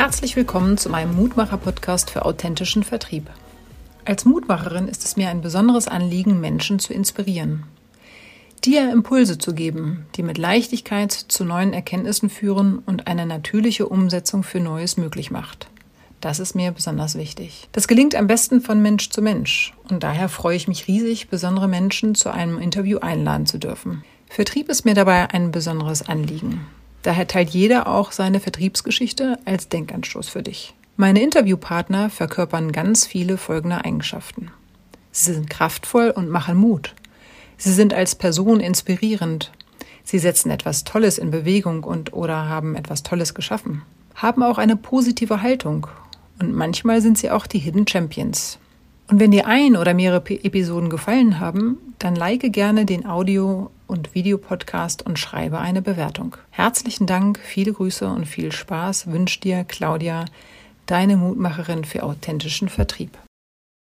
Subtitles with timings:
[0.00, 3.28] Herzlich willkommen zu meinem Mutmacher-Podcast für authentischen Vertrieb.
[4.04, 7.64] Als Mutmacherin ist es mir ein besonderes Anliegen, Menschen zu inspirieren.
[8.64, 14.44] Dir Impulse zu geben, die mit Leichtigkeit zu neuen Erkenntnissen führen und eine natürliche Umsetzung
[14.44, 15.66] für Neues möglich macht.
[16.20, 17.68] Das ist mir besonders wichtig.
[17.72, 21.66] Das gelingt am besten von Mensch zu Mensch und daher freue ich mich riesig, besondere
[21.66, 24.04] Menschen zu einem Interview einladen zu dürfen.
[24.28, 26.60] Vertrieb ist mir dabei ein besonderes Anliegen.
[27.02, 30.74] Daher teilt jeder auch seine Vertriebsgeschichte als Denkanstoß für dich.
[30.96, 34.50] Meine Interviewpartner verkörpern ganz viele folgende Eigenschaften.
[35.12, 36.94] Sie sind kraftvoll und machen Mut.
[37.56, 39.52] Sie sind als Person inspirierend.
[40.02, 43.82] Sie setzen etwas Tolles in Bewegung und oder haben etwas Tolles geschaffen.
[44.14, 45.86] Haben auch eine positive Haltung.
[46.40, 48.58] Und manchmal sind sie auch die Hidden Champions.
[49.10, 54.14] Und wenn dir ein oder mehrere Episoden gefallen haben, dann like gerne den Audio- und
[54.14, 56.36] Videopodcast und schreibe eine Bewertung.
[56.50, 60.26] Herzlichen Dank, viele Grüße und viel Spaß wünscht dir Claudia,
[60.84, 63.16] deine Mutmacherin für authentischen Vertrieb.